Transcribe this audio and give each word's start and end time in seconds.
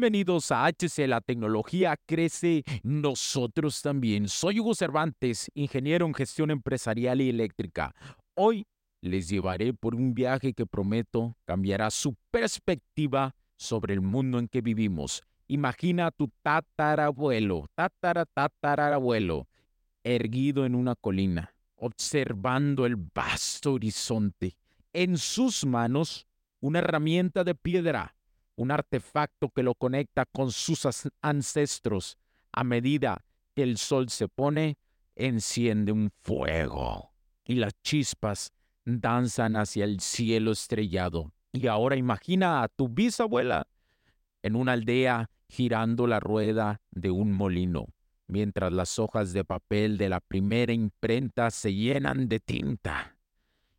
Bienvenidos 0.00 0.50
a 0.50 0.64
HC, 0.64 1.06
la 1.08 1.20
tecnología 1.20 1.94
crece, 2.06 2.64
nosotros 2.82 3.82
también. 3.82 4.28
Soy 4.28 4.58
Hugo 4.58 4.74
Cervantes, 4.74 5.50
ingeniero 5.52 6.06
en 6.06 6.14
gestión 6.14 6.50
empresarial 6.50 7.20
y 7.20 7.28
eléctrica. 7.28 7.94
Hoy 8.32 8.66
les 9.02 9.28
llevaré 9.28 9.74
por 9.74 9.94
un 9.94 10.14
viaje 10.14 10.54
que 10.54 10.64
prometo 10.64 11.36
cambiará 11.44 11.90
su 11.90 12.16
perspectiva 12.30 13.34
sobre 13.58 13.92
el 13.92 14.00
mundo 14.00 14.38
en 14.38 14.48
que 14.48 14.62
vivimos. 14.62 15.22
Imagina 15.48 16.06
a 16.06 16.12
tu 16.12 16.30
tatarabuelo, 16.40 17.66
tatara 17.74 18.24
tatarabuelo, 18.24 19.48
erguido 20.02 20.64
en 20.64 20.76
una 20.76 20.94
colina, 20.94 21.52
observando 21.76 22.86
el 22.86 22.96
vasto 22.96 23.74
horizonte. 23.74 24.56
En 24.94 25.18
sus 25.18 25.66
manos, 25.66 26.26
una 26.58 26.78
herramienta 26.78 27.44
de 27.44 27.54
piedra 27.54 28.14
un 28.60 28.70
artefacto 28.70 29.48
que 29.48 29.62
lo 29.62 29.74
conecta 29.74 30.26
con 30.26 30.52
sus 30.52 30.86
ancestros. 31.22 32.18
A 32.52 32.62
medida 32.62 33.24
que 33.54 33.62
el 33.62 33.78
sol 33.78 34.10
se 34.10 34.28
pone, 34.28 34.76
enciende 35.16 35.92
un 35.92 36.10
fuego 36.22 37.10
y 37.46 37.54
las 37.54 37.72
chispas 37.82 38.52
danzan 38.84 39.56
hacia 39.56 39.84
el 39.84 40.00
cielo 40.00 40.52
estrellado. 40.52 41.32
Y 41.52 41.68
ahora 41.68 41.96
imagina 41.96 42.62
a 42.62 42.68
tu 42.68 42.88
bisabuela 42.88 43.66
en 44.42 44.56
una 44.56 44.72
aldea 44.72 45.30
girando 45.48 46.06
la 46.06 46.20
rueda 46.20 46.82
de 46.90 47.10
un 47.10 47.32
molino, 47.32 47.86
mientras 48.26 48.72
las 48.72 48.98
hojas 48.98 49.32
de 49.32 49.42
papel 49.42 49.96
de 49.96 50.10
la 50.10 50.20
primera 50.20 50.72
imprenta 50.74 51.50
se 51.50 51.74
llenan 51.74 52.28
de 52.28 52.40
tinta, 52.40 53.16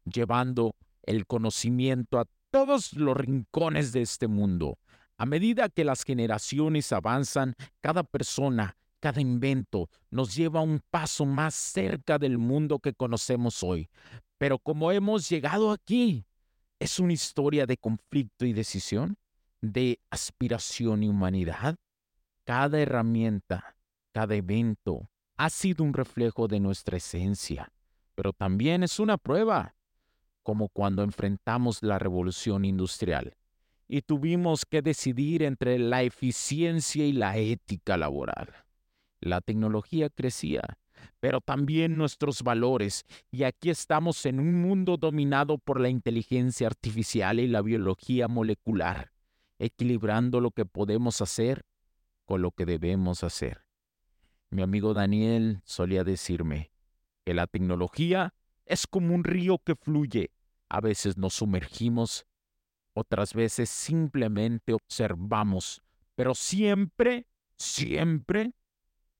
llevando 0.05 0.75
el 1.03 1.27
conocimiento 1.27 2.19
a 2.19 2.25
todos 2.51 2.93
los 2.93 3.17
rincones 3.17 3.93
de 3.93 4.01
este 4.01 4.27
mundo. 4.27 4.77
A 5.17 5.25
medida 5.25 5.69
que 5.69 5.83
las 5.83 6.03
generaciones 6.03 6.91
avanzan, 6.91 7.55
cada 7.79 8.03
persona, 8.03 8.77
cada 8.99 9.21
invento 9.21 9.89
nos 10.09 10.35
lleva 10.35 10.61
un 10.61 10.81
paso 10.91 11.25
más 11.25 11.55
cerca 11.55 12.19
del 12.19 12.37
mundo 12.37 12.79
que 12.79 12.93
conocemos 12.93 13.63
hoy. 13.63 13.89
Pero 14.37 14.59
como 14.59 14.91
hemos 14.91 15.29
llegado 15.29 15.71
aquí, 15.71 16.25
es 16.79 16.99
una 16.99 17.13
historia 17.13 17.65
de 17.65 17.77
conflicto 17.77 18.45
y 18.45 18.53
decisión, 18.53 19.17
de 19.61 19.99
aspiración 20.09 21.03
y 21.03 21.09
humanidad. 21.09 21.75
Cada 22.45 22.79
herramienta, 22.79 23.75
cada 24.11 24.35
evento 24.35 25.09
ha 25.37 25.49
sido 25.49 25.83
un 25.83 25.93
reflejo 25.93 26.47
de 26.47 26.59
nuestra 26.59 26.97
esencia, 26.97 27.71
pero 28.15 28.33
también 28.33 28.83
es 28.83 28.99
una 28.99 29.17
prueba 29.17 29.75
como 30.43 30.69
cuando 30.69 31.03
enfrentamos 31.03 31.83
la 31.83 31.99
revolución 31.99 32.65
industrial 32.65 33.35
y 33.91 34.03
tuvimos 34.03 34.65
que 34.65 34.81
decidir 34.81 35.43
entre 35.43 35.77
la 35.77 36.01
eficiencia 36.01 37.05
y 37.05 37.11
la 37.11 37.35
ética 37.37 37.97
laboral. 37.97 38.47
La 39.19 39.41
tecnología 39.41 40.09
crecía, 40.09 40.61
pero 41.19 41.41
también 41.41 41.97
nuestros 41.97 42.41
valores, 42.41 43.03
y 43.31 43.43
aquí 43.43 43.69
estamos 43.69 44.25
en 44.25 44.39
un 44.39 44.61
mundo 44.61 44.95
dominado 44.95 45.57
por 45.57 45.81
la 45.81 45.89
inteligencia 45.89 46.67
artificial 46.67 47.41
y 47.41 47.47
la 47.47 47.61
biología 47.61 48.29
molecular, 48.29 49.11
equilibrando 49.59 50.39
lo 50.39 50.51
que 50.51 50.63
podemos 50.65 51.21
hacer 51.21 51.65
con 52.23 52.41
lo 52.41 52.51
que 52.51 52.65
debemos 52.65 53.25
hacer. 53.25 53.65
Mi 54.51 54.61
amigo 54.61 54.93
Daniel 54.93 55.59
solía 55.65 56.05
decirme 56.05 56.71
que 57.25 57.33
la 57.33 57.45
tecnología 57.45 58.33
es 58.71 58.87
como 58.87 59.13
un 59.13 59.25
río 59.25 59.59
que 59.59 59.75
fluye. 59.75 60.31
A 60.69 60.79
veces 60.79 61.17
nos 61.17 61.33
sumergimos, 61.33 62.25
otras 62.93 63.33
veces 63.33 63.69
simplemente 63.69 64.73
observamos, 64.73 65.81
pero 66.15 66.33
siempre, 66.33 67.27
siempre 67.57 68.53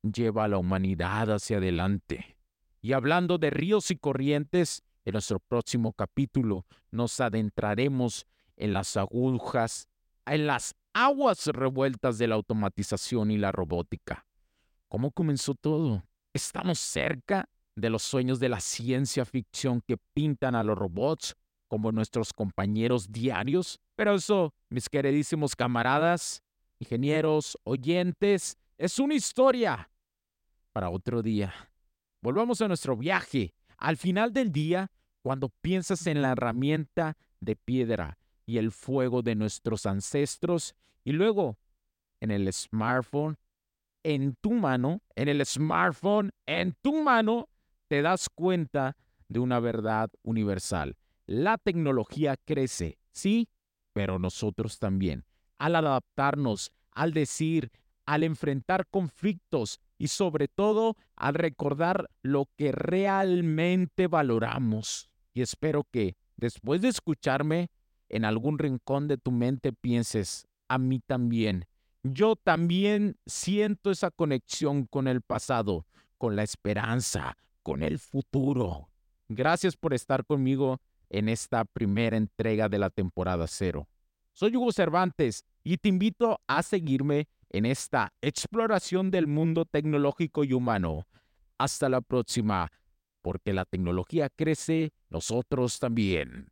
lleva 0.01 0.45
a 0.45 0.47
la 0.47 0.57
humanidad 0.57 1.31
hacia 1.33 1.57
adelante. 1.57 2.37
Y 2.81 2.93
hablando 2.93 3.37
de 3.37 3.49
ríos 3.49 3.91
y 3.91 3.97
corrientes, 3.97 4.83
en 5.03 5.13
nuestro 5.13 5.39
próximo 5.39 5.91
capítulo 5.91 6.65
nos 6.89 7.19
adentraremos 7.19 8.27
en 8.55 8.71
las 8.71 8.95
agujas, 8.95 9.89
en 10.25 10.47
las 10.47 10.75
aguas 10.93 11.47
revueltas 11.47 12.17
de 12.17 12.27
la 12.27 12.35
automatización 12.35 13.31
y 13.31 13.37
la 13.37 13.51
robótica. 13.51 14.25
¿Cómo 14.87 15.11
comenzó 15.11 15.55
todo? 15.55 16.03
¿Estamos 16.33 16.79
cerca 16.79 17.49
de 17.75 17.89
los 17.89 18.03
sueños 18.03 18.39
de 18.39 18.49
la 18.49 18.59
ciencia 18.59 19.25
ficción 19.25 19.81
que 19.81 19.97
pintan 20.13 20.55
a 20.55 20.63
los 20.63 20.77
robots 20.77 21.35
como 21.67 21.91
nuestros 21.91 22.33
compañeros 22.33 23.11
diarios? 23.11 23.79
Pero 23.95 24.15
eso, 24.15 24.53
mis 24.69 24.89
queridísimos 24.89 25.55
camaradas, 25.55 26.43
ingenieros, 26.79 27.57
oyentes, 27.63 28.57
es 28.77 28.99
una 28.99 29.13
historia 29.13 29.89
para 30.73 30.89
otro 30.89 31.21
día. 31.21 31.53
Volvamos 32.21 32.61
a 32.61 32.67
nuestro 32.67 32.97
viaje. 32.97 33.53
Al 33.77 33.97
final 33.97 34.33
del 34.33 34.51
día, 34.51 34.91
cuando 35.21 35.49
piensas 35.49 36.07
en 36.07 36.21
la 36.21 36.31
herramienta 36.31 37.17
de 37.39 37.55
piedra 37.55 38.17
y 38.45 38.57
el 38.57 38.71
fuego 38.71 39.21
de 39.21 39.35
nuestros 39.35 39.85
ancestros, 39.85 40.75
y 41.03 41.11
luego 41.11 41.57
en 42.19 42.31
el 42.31 42.51
smartphone, 42.53 43.37
en 44.03 44.35
tu 44.35 44.51
mano, 44.51 45.01
en 45.15 45.29
el 45.29 45.45
smartphone, 45.45 46.31
en 46.45 46.75
tu 46.81 47.01
mano, 47.01 47.49
te 47.91 48.01
das 48.01 48.29
cuenta 48.29 48.95
de 49.27 49.39
una 49.39 49.59
verdad 49.59 50.09
universal. 50.23 50.95
La 51.25 51.57
tecnología 51.57 52.37
crece, 52.37 52.97
sí, 53.11 53.49
pero 53.91 54.17
nosotros 54.17 54.79
también. 54.79 55.25
Al 55.57 55.75
adaptarnos, 55.75 56.71
al 56.93 57.11
decir, 57.11 57.69
al 58.05 58.23
enfrentar 58.23 58.87
conflictos 58.87 59.81
y 59.97 60.07
sobre 60.07 60.47
todo 60.47 60.95
al 61.17 61.33
recordar 61.33 62.09
lo 62.21 62.47
que 62.55 62.71
realmente 62.71 64.07
valoramos. 64.07 65.09
Y 65.33 65.41
espero 65.41 65.85
que 65.91 66.15
después 66.37 66.81
de 66.81 66.87
escucharme, 66.87 67.71
en 68.07 68.23
algún 68.23 68.57
rincón 68.57 69.09
de 69.09 69.17
tu 69.17 69.33
mente 69.33 69.73
pienses, 69.73 70.47
a 70.69 70.77
mí 70.77 71.01
también. 71.01 71.65
Yo 72.03 72.37
también 72.37 73.17
siento 73.25 73.91
esa 73.91 74.11
conexión 74.11 74.85
con 74.85 75.09
el 75.09 75.21
pasado, 75.21 75.85
con 76.17 76.37
la 76.37 76.43
esperanza, 76.43 77.35
con 77.63 77.83
el 77.83 77.99
futuro. 77.99 78.89
Gracias 79.29 79.77
por 79.77 79.93
estar 79.93 80.25
conmigo 80.25 80.79
en 81.09 81.29
esta 81.29 81.65
primera 81.65 82.17
entrega 82.17 82.69
de 82.69 82.79
la 82.79 82.89
temporada 82.89 83.47
cero. 83.47 83.87
Soy 84.33 84.55
Hugo 84.55 84.71
Cervantes 84.71 85.45
y 85.63 85.77
te 85.77 85.89
invito 85.89 86.39
a 86.47 86.63
seguirme 86.63 87.27
en 87.49 87.65
esta 87.65 88.13
exploración 88.21 89.11
del 89.11 89.27
mundo 89.27 89.65
tecnológico 89.65 90.43
y 90.43 90.53
humano. 90.53 91.07
Hasta 91.57 91.89
la 91.89 92.01
próxima, 92.01 92.71
porque 93.21 93.53
la 93.53 93.65
tecnología 93.65 94.29
crece, 94.29 94.93
nosotros 95.09 95.79
también. 95.79 96.51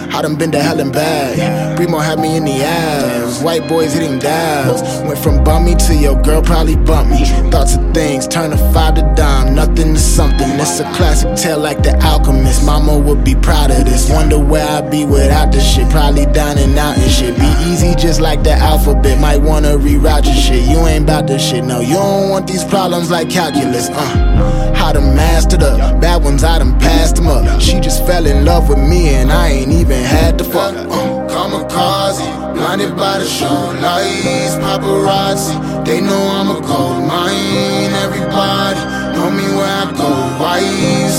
I 0.21 0.25
done 0.25 0.35
been 0.35 0.51
to 0.51 0.61
hell 0.61 0.79
and 0.79 0.93
back. 0.93 1.75
Primo 1.77 1.97
had 1.97 2.19
me 2.19 2.37
in 2.37 2.45
the 2.45 2.61
ass. 2.61 3.41
White 3.41 3.67
boys 3.67 3.93
hitting 3.93 4.19
dabs. 4.19 4.83
Went 5.01 5.17
from 5.17 5.43
bummy 5.43 5.73
to 5.73 5.95
your 5.95 6.21
girl 6.21 6.43
probably 6.43 6.75
bumped 6.75 7.09
me. 7.09 7.25
Thoughts 7.49 7.75
of 7.75 7.91
things, 7.91 8.27
turn 8.27 8.53
a 8.53 8.71
five 8.71 8.93
to 8.93 9.13
dime. 9.15 9.55
Nothing 9.55 9.95
to 9.95 9.99
something. 9.99 10.47
It's 10.59 10.79
a 10.79 10.83
classic 10.93 11.35
tale 11.35 11.57
like 11.57 11.81
the 11.81 11.99
alchemist. 12.05 12.63
Mama 12.63 12.99
would 12.99 13.23
be 13.23 13.33
proud 13.33 13.71
of 13.71 13.83
this. 13.85 14.11
Wonder 14.11 14.37
where 14.37 14.67
I'd 14.67 14.91
be 14.91 15.05
without 15.05 15.51
this 15.51 15.67
shit. 15.67 15.89
Probably 15.89 16.27
dining 16.27 16.77
out 16.77 16.99
and 16.99 17.11
shit. 17.11 17.35
Be 17.39 17.51
easy 17.65 17.95
just 17.95 18.21
like 18.21 18.43
the 18.43 18.51
alphabet. 18.51 19.19
Might 19.19 19.41
wanna 19.41 19.69
reroute 19.69 20.25
your 20.25 20.35
shit. 20.35 20.69
You 20.69 20.85
ain't 20.85 21.05
about 21.05 21.25
this 21.25 21.41
shit. 21.49 21.63
No, 21.63 21.79
you 21.79 21.95
don't 21.95 22.29
want 22.29 22.45
these 22.45 22.63
problems 22.63 23.09
like 23.09 23.27
calculus. 23.31 23.89
Uh, 23.89 24.73
how 24.75 24.91
to 24.91 25.01
master 25.01 25.57
the 25.57 25.97
bad 25.99 26.23
ones, 26.23 26.43
I 26.43 26.59
done 26.59 26.79
passed 26.79 27.15
them 27.15 27.27
up. 27.27 27.59
She 27.61 27.79
just 27.79 28.05
fell 28.05 28.25
in 28.27 28.45
love 28.45 28.69
with 28.69 28.77
me 28.77 29.09
and 29.09 29.31
I 29.31 29.49
ain't 29.49 29.71
even 29.71 30.03
to 30.43 30.49
fuck. 30.51 30.75
Uh, 30.75 31.27
kamikaze, 31.29 32.25
blinded 32.53 32.95
by 32.95 33.19
the 33.19 33.25
show 33.25 33.59
lights, 33.81 34.55
paparazzi. 34.63 35.55
They 35.85 36.01
know 36.01 36.21
I'm 36.37 36.49
a 36.49 36.59
gold 36.61 37.03
mine. 37.07 37.91
Everybody 38.05 38.79
know 39.15 39.29
me 39.29 39.45
where 39.57 39.75
I 39.83 39.85
go. 39.97 40.09
Why 40.41 40.61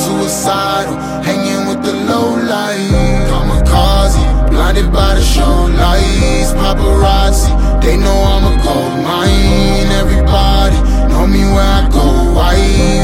suicidal, 0.02 0.96
hanging 1.26 1.68
with 1.68 1.82
the 1.84 1.92
low 2.10 2.30
light. 2.52 3.26
Kamikaze, 3.30 4.22
blinded 4.50 4.92
by 4.92 5.14
the 5.14 5.22
show 5.22 5.54
lights, 5.82 6.52
paparazzi. 6.60 7.50
They 7.82 7.96
know 7.96 8.18
I'm 8.32 8.44
a 8.50 8.54
gold 8.64 8.96
mine. 9.06 9.90
Everybody 10.02 10.78
know 11.10 11.26
me 11.26 11.42
where 11.54 11.72
I 11.80 11.88
go. 11.92 12.06
Why 12.36 12.56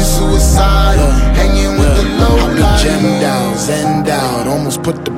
suicidal, 0.03 1.11
hanging 1.39 1.79
with 1.79 1.95
the 1.99 2.07
low 2.21 2.39
light. 2.61 3.57
Zen 3.59 4.09
out, 4.09 4.47
almost 4.47 4.83
put 4.83 5.05
the 5.05 5.18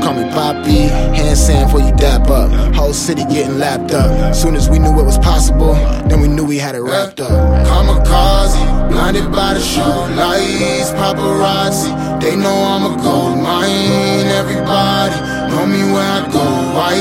call 0.01 0.13
me 0.15 0.29
Poppy. 0.31 0.89
Hand 1.15 1.37
sand 1.37 1.71
for 1.71 1.79
you 1.79 1.91
dap 1.95 2.29
up. 2.29 2.51
Whole 2.75 2.93
city 2.93 3.23
getting 3.25 3.57
lapped 3.59 3.91
up. 3.93 4.35
Soon 4.35 4.55
as 4.55 4.69
we 4.69 4.79
knew 4.79 4.99
it 4.99 5.03
was 5.03 5.17
possible, 5.17 5.73
then 6.09 6.19
we 6.19 6.27
knew 6.27 6.43
we 6.45 6.57
had 6.57 6.75
it 6.75 6.81
wrapped 6.81 7.19
up. 7.19 7.31
Kamikaze, 7.67 8.89
blinded 8.89 9.31
by 9.31 9.53
the 9.53 9.61
show 9.61 9.93
lights, 10.17 10.91
paparazzi. 10.91 11.91
They 12.21 12.35
know 12.35 12.53
I'm 12.73 12.85
a 12.91 13.01
gold 13.01 13.37
mine. 13.37 14.27
Everybody 14.41 15.15
know 15.51 15.65
me 15.65 15.81
where 15.93 16.11
I 16.19 16.27
go. 16.31 16.45
Why 16.75 16.95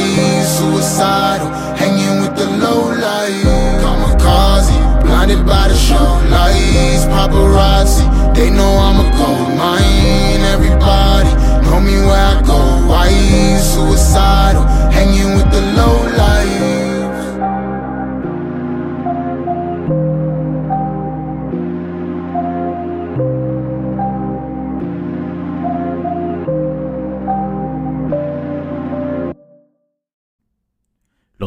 suicidal, 0.45 1.49
hanging 1.77 2.21
with 2.23 2.37
the 2.37 2.47
low 2.63 2.93
light. 3.07 3.45
Kamikaze, 3.83 5.03
blinded 5.03 5.47
by 5.47 5.69
the 5.69 5.77
show 5.77 6.09
lights, 6.31 7.05
paparazzi. 7.07 8.05
They 8.35 8.51
know 8.51 8.71
I'm 8.79 9.07
a 9.07 9.10